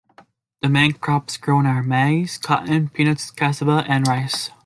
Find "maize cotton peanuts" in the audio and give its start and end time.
1.83-3.29